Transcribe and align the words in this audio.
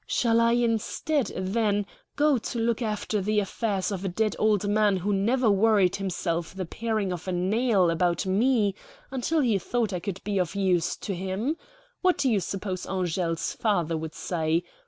Shall 0.07 0.41
I 0.41 0.53
instead, 0.53 1.31
then, 1.35 1.85
go 2.15 2.39
to 2.39 2.57
look 2.59 2.81
after 2.81 3.21
the 3.21 3.39
affairs 3.39 3.91
of 3.91 4.03
a 4.03 4.07
dead 4.09 4.35
old 4.39 4.67
man 4.67 4.97
who 4.97 5.13
never 5.13 5.47
worried 5.51 5.97
himself 5.97 6.55
the 6.55 6.65
paring 6.65 7.11
of 7.13 7.27
a 7.27 7.31
nail 7.31 7.91
about 7.91 8.25
me 8.25 8.73
until 9.11 9.41
he 9.41 9.59
thought 9.59 9.93
I 9.93 9.99
could 9.99 10.19
be 10.23 10.39
of 10.39 10.55
use 10.55 10.95
to 10.97 11.13
him? 11.13 11.55
What 12.01 12.17
do 12.17 12.31
you 12.31 12.39
suppose 12.39 12.87
Angele's 12.87 13.53
father 13.53 13.95
would 13.95 14.15
say? 14.15 14.63